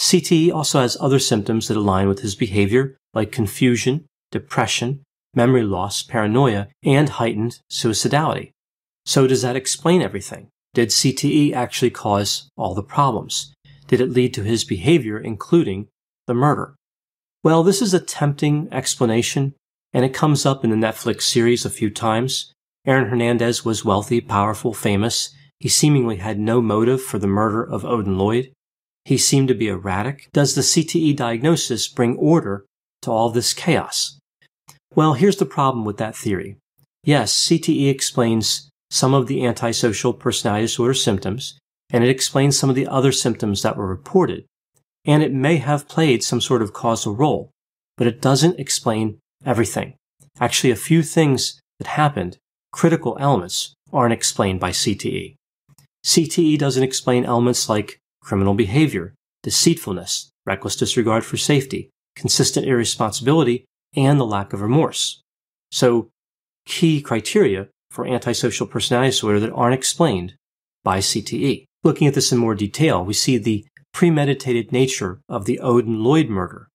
CTE 0.00 0.50
also 0.50 0.80
has 0.80 0.96
other 0.98 1.18
symptoms 1.18 1.68
that 1.68 1.76
align 1.76 2.08
with 2.08 2.20
his 2.20 2.34
behavior, 2.34 2.96
like 3.12 3.30
confusion, 3.30 4.06
depression, 4.32 5.02
memory 5.34 5.62
loss, 5.62 6.02
paranoia, 6.02 6.68
and 6.82 7.10
heightened 7.10 7.60
suicidality. 7.70 8.52
So 9.04 9.26
does 9.26 9.42
that 9.42 9.56
explain 9.56 10.00
everything? 10.00 10.48
Did 10.72 10.88
CTE 10.88 11.52
actually 11.52 11.90
cause 11.90 12.48
all 12.56 12.74
the 12.74 12.82
problems? 12.82 13.52
Did 13.88 14.00
it 14.00 14.10
lead 14.10 14.32
to 14.34 14.42
his 14.42 14.64
behavior, 14.64 15.18
including 15.18 15.88
the 16.26 16.34
murder? 16.34 16.74
Well, 17.44 17.62
this 17.62 17.82
is 17.82 17.92
a 17.92 18.00
tempting 18.00 18.68
explanation, 18.72 19.54
and 19.92 20.02
it 20.02 20.14
comes 20.14 20.46
up 20.46 20.64
in 20.64 20.70
the 20.70 20.76
Netflix 20.76 21.22
series 21.22 21.66
a 21.66 21.70
few 21.70 21.90
times. 21.90 22.54
Aaron 22.86 23.10
Hernandez 23.10 23.66
was 23.66 23.84
wealthy, 23.84 24.22
powerful, 24.22 24.72
famous. 24.72 25.34
He 25.58 25.68
seemingly 25.68 26.16
had 26.16 26.38
no 26.38 26.62
motive 26.62 27.02
for 27.02 27.18
the 27.18 27.26
murder 27.26 27.62
of 27.62 27.84
Odin 27.84 28.16
Lloyd. 28.16 28.52
He 29.04 29.18
seemed 29.18 29.48
to 29.48 29.54
be 29.54 29.68
erratic. 29.68 30.28
Does 30.32 30.54
the 30.54 30.60
CTE 30.60 31.16
diagnosis 31.16 31.88
bring 31.88 32.16
order 32.16 32.66
to 33.02 33.10
all 33.10 33.30
this 33.30 33.52
chaos? 33.52 34.18
Well, 34.94 35.14
here's 35.14 35.36
the 35.36 35.46
problem 35.46 35.84
with 35.84 35.96
that 35.98 36.16
theory. 36.16 36.56
Yes, 37.04 37.34
CTE 37.34 37.88
explains 37.88 38.68
some 38.90 39.14
of 39.14 39.26
the 39.26 39.46
antisocial 39.46 40.12
personality 40.12 40.64
disorder 40.64 40.94
symptoms, 40.94 41.58
and 41.90 42.04
it 42.04 42.10
explains 42.10 42.58
some 42.58 42.68
of 42.68 42.76
the 42.76 42.86
other 42.86 43.12
symptoms 43.12 43.62
that 43.62 43.76
were 43.76 43.86
reported. 43.86 44.44
And 45.06 45.22
it 45.22 45.32
may 45.32 45.56
have 45.56 45.88
played 45.88 46.22
some 46.22 46.40
sort 46.40 46.60
of 46.60 46.72
causal 46.72 47.16
role, 47.16 47.50
but 47.96 48.06
it 48.06 48.20
doesn't 48.20 48.60
explain 48.60 49.18
everything. 49.46 49.94
Actually, 50.38 50.70
a 50.70 50.76
few 50.76 51.02
things 51.02 51.58
that 51.78 51.88
happened, 51.88 52.36
critical 52.72 53.16
elements, 53.18 53.72
aren't 53.92 54.12
explained 54.12 54.60
by 54.60 54.70
CTE. 54.70 55.36
CTE 56.04 56.58
doesn't 56.58 56.82
explain 56.82 57.24
elements 57.24 57.68
like 57.68 57.98
criminal 58.30 58.54
behavior, 58.54 59.12
deceitfulness, 59.42 60.30
reckless 60.46 60.76
disregard 60.76 61.24
for 61.24 61.36
safety, 61.36 61.90
consistent 62.14 62.64
irresponsibility, 62.64 63.64
and 63.96 64.20
the 64.20 64.24
lack 64.24 64.52
of 64.52 64.60
remorse. 64.60 65.20
So, 65.72 66.10
key 66.64 67.02
criteria 67.02 67.66
for 67.90 68.06
antisocial 68.06 68.68
personality 68.68 69.10
disorder 69.10 69.40
that 69.40 69.52
aren't 69.52 69.74
explained 69.74 70.34
by 70.84 70.98
CTE. 70.98 71.64
Looking 71.82 72.06
at 72.06 72.14
this 72.14 72.30
in 72.30 72.38
more 72.38 72.54
detail, 72.54 73.04
we 73.04 73.14
see 73.14 73.36
the 73.36 73.66
premeditated 73.92 74.70
nature 74.70 75.20
of 75.28 75.46
the 75.46 75.58
Odin 75.58 76.04
Lloyd 76.04 76.28
murder. 76.28 76.68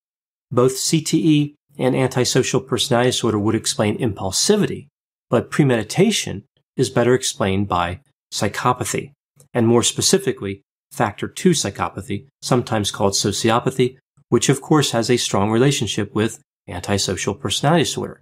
Both 0.51 0.74
CTE 0.74 1.53
and 1.79 1.95
antisocial 1.95 2.59
personality 2.59 3.12
disorder 3.12 3.39
would 3.39 3.55
explain 3.55 3.97
impulsivity, 3.97 4.88
but 5.29 5.51
premeditation 5.51 6.43
is 6.75 6.89
better 6.89 7.13
explained 7.13 7.69
by 7.69 8.01
psychopathy, 8.33 9.13
and 9.53 9.65
more 9.65 9.83
specifically, 9.83 10.64
factor 10.96 11.28
2 11.28 11.52
psychopathy, 11.52 12.25
sometimes 12.42 12.92
called 12.92 13.14
sociopathy, 13.14 13.98
which 14.30 14.50
of 14.50 14.62
course 14.62 14.92
has 14.92 15.10
a 15.10 15.18
strong 15.18 15.52
relationship 15.52 16.16
with 16.16 16.42
antisocial 16.68 17.36
personality 17.36 17.84
disorder. 17.84 18.22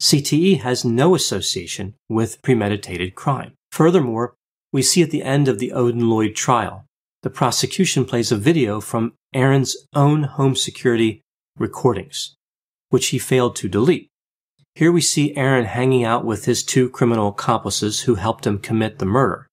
CTE 0.00 0.60
has 0.60 0.84
no 0.84 1.14
association 1.14 1.94
with 2.08 2.42
premeditated 2.42 3.14
crime. 3.14 3.54
Furthermore, 3.70 4.34
we 4.72 4.82
see 4.82 5.02
at 5.02 5.10
the 5.10 5.22
end 5.22 5.48
of 5.48 5.58
the 5.58 5.72
Odin 5.72 6.08
Lloyd 6.08 6.34
trial, 6.34 6.84
the 7.22 7.30
prosecution 7.30 8.04
plays 8.04 8.32
a 8.32 8.36
video 8.36 8.80
from 8.80 9.14
Aaron's 9.32 9.76
own 9.94 10.24
home 10.24 10.56
security 10.56 11.22
recordings, 11.56 12.34
which 12.90 13.08
he 13.08 13.18
failed 13.18 13.54
to 13.56 13.68
delete. 13.68 14.08
Here 14.74 14.90
we 14.90 15.02
see 15.02 15.36
Aaron 15.36 15.66
hanging 15.66 16.04
out 16.04 16.24
with 16.24 16.46
his 16.46 16.64
two 16.64 16.88
criminal 16.88 17.28
accomplices 17.28 18.00
who 18.02 18.14
helped 18.16 18.46
him 18.46 18.58
commit 18.58 18.98
the 18.98 19.06
murder. 19.06 19.46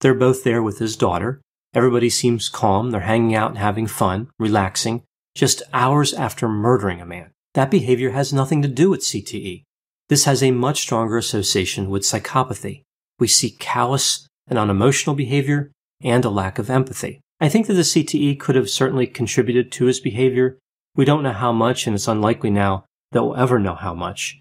They're 0.00 0.14
both 0.14 0.44
there 0.44 0.62
with 0.62 0.78
his 0.78 0.96
daughter. 0.96 1.40
Everybody 1.74 2.10
seems 2.10 2.48
calm. 2.48 2.90
They're 2.90 3.00
hanging 3.00 3.34
out 3.34 3.50
and 3.50 3.58
having 3.58 3.86
fun, 3.86 4.28
relaxing, 4.38 5.02
just 5.34 5.62
hours 5.72 6.12
after 6.12 6.48
murdering 6.48 7.00
a 7.00 7.06
man. 7.06 7.30
That 7.54 7.70
behavior 7.70 8.10
has 8.10 8.32
nothing 8.32 8.62
to 8.62 8.68
do 8.68 8.90
with 8.90 9.00
CTE. 9.00 9.62
This 10.08 10.24
has 10.24 10.42
a 10.42 10.50
much 10.50 10.80
stronger 10.80 11.16
association 11.16 11.88
with 11.88 12.02
psychopathy. 12.02 12.82
We 13.18 13.28
see 13.28 13.50
callous 13.50 14.26
and 14.46 14.58
unemotional 14.58 15.16
behavior 15.16 15.72
and 16.02 16.24
a 16.24 16.30
lack 16.30 16.58
of 16.58 16.68
empathy. 16.68 17.20
I 17.40 17.48
think 17.48 17.66
that 17.66 17.74
the 17.74 17.80
CTE 17.80 18.38
could 18.38 18.56
have 18.56 18.68
certainly 18.68 19.06
contributed 19.06 19.72
to 19.72 19.86
his 19.86 20.00
behavior. 20.00 20.58
We 20.94 21.04
don't 21.04 21.22
know 21.22 21.32
how 21.32 21.52
much, 21.52 21.86
and 21.86 21.94
it's 21.94 22.08
unlikely 22.08 22.50
now 22.50 22.84
that 23.12 23.22
we'll 23.22 23.36
ever 23.36 23.58
know 23.58 23.74
how 23.74 23.94
much. 23.94 24.38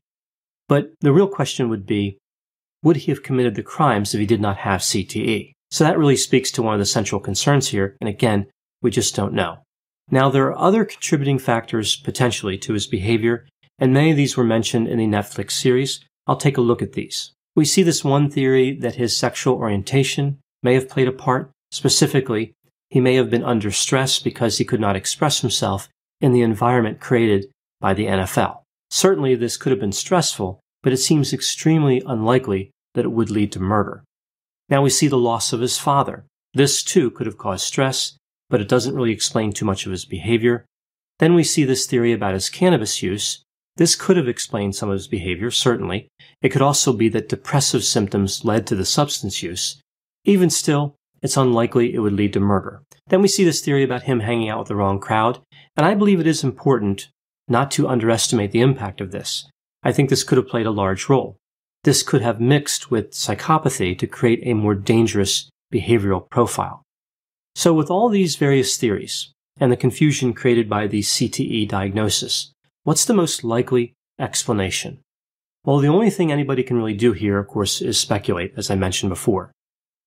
But 0.67 0.91
the 0.99 1.13
real 1.13 1.27
question 1.27 1.69
would 1.69 1.85
be, 1.85 2.17
would 2.83 2.97
he 2.97 3.11
have 3.11 3.23
committed 3.23 3.55
the 3.55 3.63
crimes 3.63 4.13
if 4.13 4.19
he 4.19 4.25
did 4.25 4.41
not 4.41 4.57
have 4.57 4.81
CTE? 4.81 5.53
So 5.71 5.85
that 5.85 5.97
really 5.97 6.17
speaks 6.17 6.51
to 6.51 6.61
one 6.61 6.73
of 6.73 6.79
the 6.79 6.85
central 6.85 7.21
concerns 7.21 7.69
here, 7.69 7.95
and 8.01 8.09
again, 8.09 8.47
we 8.81 8.91
just 8.91 9.15
don't 9.15 9.33
know. 9.33 9.59
Now, 10.09 10.29
there 10.29 10.45
are 10.47 10.57
other 10.57 10.83
contributing 10.83 11.39
factors 11.39 11.95
potentially 11.95 12.57
to 12.59 12.73
his 12.73 12.87
behavior, 12.87 13.47
and 13.79 13.93
many 13.93 14.11
of 14.11 14.17
these 14.17 14.35
were 14.35 14.43
mentioned 14.43 14.87
in 14.89 14.97
the 14.97 15.07
Netflix 15.07 15.51
series. 15.51 16.03
I'll 16.27 16.35
take 16.35 16.57
a 16.57 16.61
look 16.61 16.81
at 16.81 16.93
these. 16.93 17.31
We 17.55 17.63
see 17.63 17.83
this 17.83 18.03
one 18.03 18.29
theory 18.29 18.75
that 18.79 18.95
his 18.95 19.17
sexual 19.17 19.55
orientation 19.55 20.39
may 20.61 20.73
have 20.73 20.89
played 20.89 21.07
a 21.07 21.13
part. 21.13 21.51
Specifically, 21.71 22.53
he 22.89 22.99
may 22.99 23.15
have 23.15 23.29
been 23.29 23.43
under 23.43 23.71
stress 23.71 24.19
because 24.19 24.57
he 24.57 24.65
could 24.65 24.81
not 24.81 24.97
express 24.97 25.39
himself 25.39 25.87
in 26.19 26.33
the 26.33 26.41
environment 26.41 26.99
created 26.99 27.49
by 27.79 27.93
the 27.93 28.05
NFL. 28.05 28.61
Certainly, 28.89 29.35
this 29.35 29.55
could 29.55 29.71
have 29.71 29.79
been 29.79 29.93
stressful, 29.93 30.59
but 30.83 30.91
it 30.91 30.97
seems 30.97 31.31
extremely 31.31 32.03
unlikely 32.05 32.71
that 32.93 33.05
it 33.05 33.11
would 33.11 33.29
lead 33.29 33.53
to 33.53 33.59
murder. 33.61 34.03
Now 34.71 34.81
we 34.81 34.89
see 34.89 35.07
the 35.07 35.17
loss 35.17 35.51
of 35.51 35.59
his 35.59 35.77
father. 35.77 36.25
This 36.53 36.81
too 36.81 37.11
could 37.11 37.27
have 37.27 37.37
caused 37.37 37.65
stress, 37.65 38.17
but 38.49 38.61
it 38.61 38.69
doesn't 38.69 38.95
really 38.95 39.11
explain 39.11 39.51
too 39.51 39.65
much 39.65 39.85
of 39.85 39.91
his 39.91 40.05
behavior. 40.05 40.65
Then 41.19 41.35
we 41.35 41.43
see 41.43 41.65
this 41.65 41.85
theory 41.85 42.13
about 42.13 42.33
his 42.33 42.49
cannabis 42.49 43.03
use. 43.03 43.43
This 43.75 43.95
could 43.95 44.17
have 44.17 44.27
explained 44.27 44.75
some 44.75 44.89
of 44.89 44.93
his 44.93 45.07
behavior, 45.07 45.51
certainly. 45.51 46.07
It 46.41 46.49
could 46.49 46.61
also 46.61 46.93
be 46.93 47.09
that 47.09 47.29
depressive 47.29 47.83
symptoms 47.83 48.45
led 48.45 48.65
to 48.67 48.75
the 48.75 48.85
substance 48.85 49.43
use. 49.43 49.81
Even 50.23 50.49
still, 50.49 50.95
it's 51.21 51.37
unlikely 51.37 51.93
it 51.93 51.99
would 51.99 52.13
lead 52.13 52.33
to 52.33 52.39
murder. 52.39 52.81
Then 53.07 53.21
we 53.21 53.27
see 53.27 53.43
this 53.43 53.61
theory 53.61 53.83
about 53.83 54.03
him 54.03 54.21
hanging 54.21 54.49
out 54.49 54.59
with 54.59 54.67
the 54.69 54.75
wrong 54.75 54.99
crowd, 54.99 55.39
and 55.75 55.85
I 55.85 55.95
believe 55.95 56.19
it 56.19 56.27
is 56.27 56.43
important 56.43 57.09
not 57.47 57.71
to 57.71 57.87
underestimate 57.87 58.51
the 58.51 58.61
impact 58.61 59.01
of 59.01 59.11
this. 59.11 59.47
I 59.83 59.91
think 59.91 60.09
this 60.09 60.23
could 60.23 60.37
have 60.37 60.47
played 60.47 60.65
a 60.65 60.71
large 60.71 61.09
role. 61.09 61.37
This 61.83 62.03
could 62.03 62.21
have 62.21 62.39
mixed 62.39 62.91
with 62.91 63.11
psychopathy 63.11 63.97
to 63.97 64.07
create 64.07 64.41
a 64.43 64.53
more 64.53 64.75
dangerous 64.75 65.49
behavioral 65.73 66.29
profile. 66.29 66.83
So 67.55 67.73
with 67.73 67.89
all 67.89 68.09
these 68.09 68.35
various 68.35 68.77
theories 68.77 69.33
and 69.59 69.71
the 69.71 69.77
confusion 69.77 70.33
created 70.33 70.69
by 70.69 70.87
the 70.87 71.01
CTE 71.01 71.67
diagnosis, 71.67 72.51
what's 72.83 73.05
the 73.05 73.15
most 73.15 73.43
likely 73.43 73.93
explanation? 74.19 74.99
Well, 75.63 75.79
the 75.79 75.87
only 75.87 76.09
thing 76.09 76.31
anybody 76.31 76.63
can 76.63 76.77
really 76.77 76.93
do 76.93 77.13
here, 77.13 77.39
of 77.39 77.47
course, 77.47 77.81
is 77.81 77.99
speculate, 77.99 78.53
as 78.57 78.69
I 78.69 78.75
mentioned 78.75 79.09
before. 79.09 79.51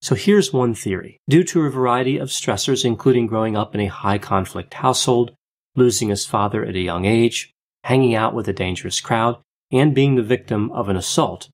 So 0.01 0.15
here's 0.15 0.53
one 0.53 0.75
theory. 0.75 1.17
Due 1.29 1.43
to 1.45 1.61
a 1.61 1.69
variety 1.69 2.17
of 2.17 2.29
stressors, 2.29 2.85
including 2.85 3.27
growing 3.27 3.55
up 3.55 3.73
in 3.73 3.81
a 3.81 3.87
high 3.87 4.17
conflict 4.17 4.75
household, 4.75 5.33
losing 5.75 6.09
his 6.09 6.25
father 6.25 6.65
at 6.65 6.75
a 6.75 6.79
young 6.79 7.05
age, 7.05 7.51
hanging 7.83 8.15
out 8.15 8.33
with 8.33 8.47
a 8.47 8.53
dangerous 8.53 8.99
crowd, 9.01 9.37
and 9.71 9.95
being 9.95 10.15
the 10.15 10.23
victim 10.23 10.71
of 10.71 10.89
an 10.89 10.95
assault, 10.95 11.49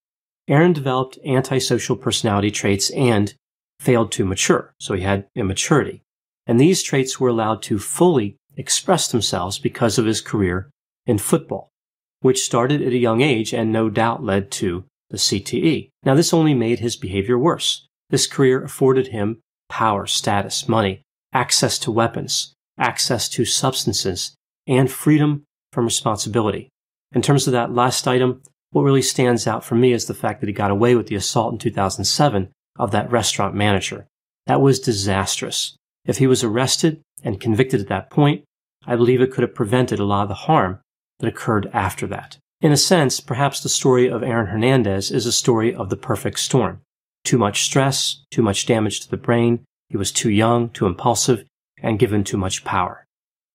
Aaron 0.47 0.73
developed 0.73 1.19
antisocial 1.25 1.95
personality 1.95 2.51
traits 2.51 2.89
and 2.91 3.33
failed 3.79 4.11
to 4.13 4.25
mature. 4.25 4.73
So 4.79 4.93
he 4.93 5.01
had 5.03 5.27
immaturity. 5.35 6.01
And 6.45 6.59
these 6.59 6.83
traits 6.83 7.19
were 7.19 7.29
allowed 7.29 7.61
to 7.63 7.79
fully 7.79 8.37
express 8.57 9.07
themselves 9.07 9.59
because 9.59 9.97
of 9.97 10.05
his 10.05 10.21
career 10.21 10.69
in 11.05 11.17
football, 11.17 11.69
which 12.21 12.43
started 12.43 12.81
at 12.81 12.93
a 12.93 12.97
young 12.97 13.21
age 13.21 13.53
and 13.53 13.71
no 13.71 13.89
doubt 13.89 14.23
led 14.23 14.51
to 14.51 14.85
the 15.09 15.17
CTE. 15.17 15.89
Now, 16.03 16.15
this 16.15 16.33
only 16.33 16.53
made 16.53 16.79
his 16.79 16.95
behavior 16.95 17.37
worse. 17.37 17.87
This 18.09 18.27
career 18.27 18.63
afforded 18.63 19.07
him 19.07 19.39
power, 19.69 20.05
status, 20.05 20.67
money, 20.67 21.01
access 21.33 21.79
to 21.79 21.91
weapons, 21.91 22.53
access 22.77 23.29
to 23.29 23.45
substances, 23.45 24.35
and 24.67 24.91
freedom 24.91 25.43
from 25.71 25.85
responsibility. 25.85 26.69
In 27.13 27.21
terms 27.21 27.47
of 27.47 27.53
that 27.53 27.73
last 27.73 28.07
item, 28.07 28.41
what 28.71 28.83
really 28.83 29.01
stands 29.01 29.47
out 29.47 29.63
for 29.63 29.75
me 29.75 29.91
is 29.91 30.05
the 30.05 30.13
fact 30.13 30.39
that 30.39 30.47
he 30.47 30.53
got 30.53 30.71
away 30.71 30.95
with 30.95 31.07
the 31.07 31.15
assault 31.15 31.53
in 31.53 31.59
2007 31.59 32.49
of 32.79 32.91
that 32.91 33.11
restaurant 33.11 33.53
manager. 33.53 34.07
That 34.47 34.61
was 34.61 34.79
disastrous. 34.79 35.75
If 36.05 36.17
he 36.17 36.27
was 36.27 36.43
arrested 36.43 37.01
and 37.23 37.39
convicted 37.39 37.81
at 37.81 37.89
that 37.89 38.09
point, 38.09 38.43
I 38.85 38.95
believe 38.95 39.21
it 39.21 39.31
could 39.31 39.43
have 39.43 39.53
prevented 39.53 39.99
a 39.99 40.05
lot 40.05 40.23
of 40.23 40.29
the 40.29 40.33
harm 40.33 40.79
that 41.19 41.27
occurred 41.27 41.69
after 41.73 42.07
that. 42.07 42.37
In 42.61 42.71
a 42.71 42.77
sense, 42.77 43.19
perhaps 43.19 43.61
the 43.61 43.69
story 43.69 44.09
of 44.09 44.23
Aaron 44.23 44.47
Hernandez 44.47 45.11
is 45.11 45.25
a 45.25 45.31
story 45.31 45.75
of 45.75 45.89
the 45.89 45.97
perfect 45.97 46.39
storm. 46.39 46.81
Too 47.23 47.37
much 47.37 47.63
stress, 47.63 48.23
too 48.31 48.41
much 48.41 48.65
damage 48.65 49.01
to 49.01 49.09
the 49.09 49.17
brain, 49.17 49.63
he 49.89 49.97
was 49.97 50.11
too 50.11 50.29
young, 50.29 50.69
too 50.69 50.85
impulsive, 50.85 51.43
and 51.83 51.99
given 51.99 52.23
too 52.23 52.37
much 52.37 52.63
power. 52.63 53.05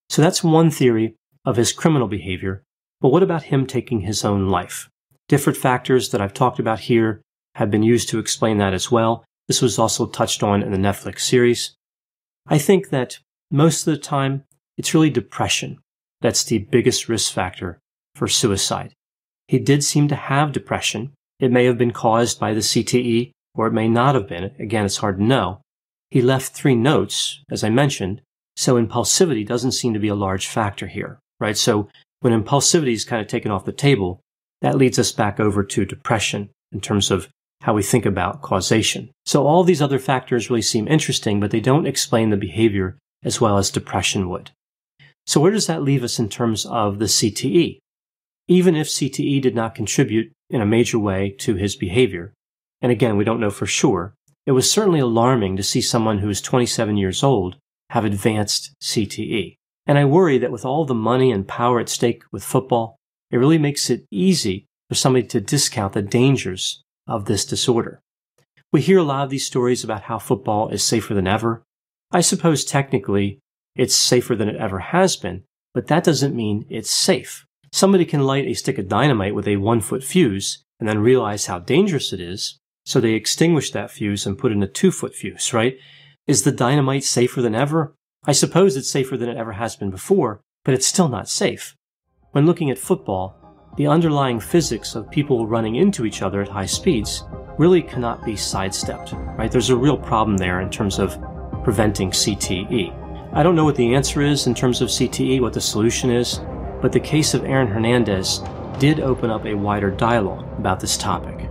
So 0.08 0.22
that's 0.22 0.44
one 0.44 0.70
theory 0.70 1.14
of 1.44 1.56
his 1.56 1.72
criminal 1.72 2.06
behavior. 2.06 2.62
But 3.00 3.08
what 3.08 3.22
about 3.22 3.44
him 3.44 3.66
taking 3.66 4.00
his 4.00 4.24
own 4.24 4.48
life? 4.48 4.88
Different 5.28 5.58
factors 5.58 6.10
that 6.10 6.20
I've 6.20 6.34
talked 6.34 6.58
about 6.58 6.80
here 6.80 7.22
have 7.56 7.70
been 7.70 7.82
used 7.82 8.08
to 8.10 8.18
explain 8.18 8.58
that 8.58 8.74
as 8.74 8.90
well. 8.90 9.24
This 9.48 9.62
was 9.62 9.78
also 9.78 10.06
touched 10.06 10.42
on 10.42 10.62
in 10.62 10.72
the 10.72 10.78
Netflix 10.78 11.20
series. 11.20 11.74
I 12.46 12.58
think 12.58 12.90
that 12.90 13.18
most 13.50 13.86
of 13.86 13.92
the 13.94 14.00
time, 14.00 14.44
it's 14.76 14.94
really 14.94 15.10
depression 15.10 15.78
that's 16.20 16.44
the 16.44 16.58
biggest 16.58 17.08
risk 17.08 17.32
factor 17.32 17.78
for 18.14 18.28
suicide. 18.28 18.92
He 19.48 19.58
did 19.58 19.84
seem 19.84 20.08
to 20.08 20.16
have 20.16 20.52
depression. 20.52 21.12
It 21.38 21.52
may 21.52 21.64
have 21.66 21.78
been 21.78 21.92
caused 21.92 22.40
by 22.40 22.54
the 22.54 22.60
CTE, 22.60 23.30
or 23.54 23.66
it 23.66 23.72
may 23.72 23.88
not 23.88 24.14
have 24.14 24.28
been. 24.28 24.44
Again, 24.58 24.86
it's 24.86 24.96
hard 24.98 25.18
to 25.18 25.24
know. 25.24 25.60
He 26.10 26.22
left 26.22 26.52
three 26.52 26.74
notes, 26.74 27.42
as 27.50 27.62
I 27.62 27.70
mentioned, 27.70 28.22
so 28.56 28.74
impulsivity 28.74 29.46
doesn't 29.46 29.72
seem 29.72 29.92
to 29.92 30.00
be 30.00 30.08
a 30.08 30.14
large 30.14 30.46
factor 30.46 30.86
here, 30.86 31.18
right? 31.38 31.56
So 31.56 31.88
when 32.20 32.32
impulsivity 32.32 32.92
is 32.92 33.04
kind 33.04 33.20
of 33.20 33.28
taken 33.28 33.50
off 33.50 33.64
the 33.64 33.72
table, 33.72 34.20
that 34.66 34.76
leads 34.76 34.98
us 34.98 35.12
back 35.12 35.38
over 35.38 35.62
to 35.62 35.84
depression 35.84 36.50
in 36.72 36.80
terms 36.80 37.12
of 37.12 37.28
how 37.60 37.72
we 37.72 37.84
think 37.84 38.04
about 38.04 38.42
causation. 38.42 39.08
So 39.24 39.46
all 39.46 39.62
these 39.62 39.80
other 39.80 40.00
factors 40.00 40.50
really 40.50 40.60
seem 40.60 40.88
interesting, 40.88 41.38
but 41.38 41.52
they 41.52 41.60
don't 41.60 41.86
explain 41.86 42.30
the 42.30 42.36
behavior 42.36 42.98
as 43.22 43.40
well 43.40 43.58
as 43.58 43.70
depression 43.70 44.28
would. 44.28 44.50
So 45.24 45.40
where 45.40 45.52
does 45.52 45.68
that 45.68 45.84
leave 45.84 46.02
us 46.02 46.18
in 46.18 46.28
terms 46.28 46.66
of 46.66 46.98
the 46.98 47.04
CTE? 47.04 47.78
Even 48.48 48.74
if 48.74 48.88
CTE 48.88 49.40
did 49.40 49.54
not 49.54 49.76
contribute 49.76 50.32
in 50.50 50.60
a 50.60 50.66
major 50.66 50.98
way 50.98 51.36
to 51.38 51.54
his 51.54 51.76
behavior, 51.76 52.34
and 52.82 52.90
again, 52.90 53.16
we 53.16 53.22
don't 53.22 53.38
know 53.38 53.50
for 53.50 53.66
sure, 53.66 54.14
it 54.46 54.52
was 54.52 54.68
certainly 54.68 54.98
alarming 54.98 55.56
to 55.56 55.62
see 55.62 55.80
someone 55.80 56.18
who 56.18 56.28
is 56.28 56.40
27 56.40 56.96
years 56.96 57.22
old 57.22 57.54
have 57.90 58.04
advanced 58.04 58.74
CTE. 58.82 59.54
And 59.86 59.96
I 59.96 60.06
worry 60.06 60.38
that 60.38 60.50
with 60.50 60.64
all 60.64 60.84
the 60.84 60.92
money 60.92 61.30
and 61.30 61.46
power 61.46 61.78
at 61.78 61.88
stake 61.88 62.24
with 62.32 62.42
football, 62.42 62.96
it 63.30 63.38
really 63.38 63.58
makes 63.58 63.90
it 63.90 64.04
easy 64.10 64.66
for 64.88 64.94
somebody 64.94 65.26
to 65.26 65.40
discount 65.40 65.92
the 65.92 66.02
dangers 66.02 66.82
of 67.06 67.24
this 67.24 67.44
disorder. 67.44 68.00
We 68.72 68.80
hear 68.80 68.98
a 68.98 69.04
lot 69.04 69.24
of 69.24 69.30
these 69.30 69.46
stories 69.46 69.84
about 69.84 70.02
how 70.02 70.18
football 70.18 70.68
is 70.68 70.82
safer 70.82 71.14
than 71.14 71.26
ever. 71.26 71.62
I 72.12 72.20
suppose 72.20 72.64
technically 72.64 73.40
it's 73.74 73.94
safer 73.94 74.34
than 74.34 74.48
it 74.48 74.56
ever 74.56 74.78
has 74.78 75.16
been, 75.16 75.44
but 75.74 75.86
that 75.88 76.04
doesn't 76.04 76.36
mean 76.36 76.66
it's 76.68 76.90
safe. 76.90 77.44
Somebody 77.72 78.04
can 78.04 78.22
light 78.22 78.46
a 78.46 78.54
stick 78.54 78.78
of 78.78 78.88
dynamite 78.88 79.34
with 79.34 79.46
a 79.48 79.56
one 79.56 79.80
foot 79.80 80.02
fuse 80.02 80.62
and 80.78 80.88
then 80.88 80.98
realize 80.98 81.46
how 81.46 81.58
dangerous 81.58 82.12
it 82.12 82.20
is. 82.20 82.58
So 82.84 83.00
they 83.00 83.12
extinguish 83.12 83.72
that 83.72 83.90
fuse 83.90 84.26
and 84.26 84.38
put 84.38 84.52
in 84.52 84.62
a 84.62 84.68
two 84.68 84.90
foot 84.90 85.14
fuse, 85.14 85.52
right? 85.52 85.76
Is 86.26 86.42
the 86.42 86.52
dynamite 86.52 87.04
safer 87.04 87.42
than 87.42 87.54
ever? 87.54 87.94
I 88.24 88.32
suppose 88.32 88.76
it's 88.76 88.90
safer 88.90 89.16
than 89.16 89.28
it 89.28 89.36
ever 89.36 89.52
has 89.52 89.76
been 89.76 89.90
before, 89.90 90.40
but 90.64 90.74
it's 90.74 90.86
still 90.86 91.08
not 91.08 91.28
safe. 91.28 91.76
When 92.32 92.44
looking 92.44 92.70
at 92.70 92.78
football, 92.78 93.36
the 93.76 93.86
underlying 93.86 94.40
physics 94.40 94.94
of 94.94 95.10
people 95.10 95.46
running 95.46 95.76
into 95.76 96.04
each 96.04 96.22
other 96.22 96.42
at 96.42 96.48
high 96.48 96.66
speeds 96.66 97.24
really 97.58 97.80
cannot 97.80 98.24
be 98.24 98.36
sidestepped, 98.36 99.12
right? 99.38 99.50
There's 99.50 99.70
a 99.70 99.76
real 99.76 99.96
problem 99.96 100.36
there 100.36 100.60
in 100.60 100.70
terms 100.70 100.98
of 100.98 101.18
preventing 101.64 102.10
CTE. 102.10 103.32
I 103.32 103.42
don't 103.42 103.54
know 103.54 103.64
what 103.64 103.76
the 103.76 103.94
answer 103.94 104.22
is 104.22 104.46
in 104.46 104.54
terms 104.54 104.82
of 104.82 104.88
CTE, 104.88 105.40
what 105.40 105.52
the 105.52 105.60
solution 105.60 106.10
is, 106.10 106.40
but 106.82 106.92
the 106.92 107.00
case 107.00 107.32
of 107.32 107.44
Aaron 107.44 107.68
Hernandez 107.68 108.42
did 108.78 109.00
open 109.00 109.30
up 109.30 109.46
a 109.46 109.54
wider 109.54 109.90
dialogue 109.90 110.46
about 110.58 110.80
this 110.80 110.96
topic. 110.98 111.48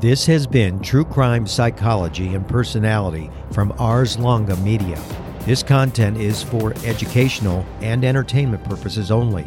This 0.00 0.26
has 0.26 0.46
been 0.46 0.80
True 0.80 1.04
Crime 1.04 1.46
Psychology 1.46 2.34
and 2.34 2.46
Personality 2.48 3.30
from 3.52 3.72
Ars 3.78 4.18
Longa 4.18 4.56
Media. 4.56 5.00
This 5.40 5.62
content 5.62 6.16
is 6.16 6.42
for 6.42 6.74
educational 6.84 7.64
and 7.80 8.04
entertainment 8.04 8.64
purposes 8.64 9.10
only. 9.10 9.46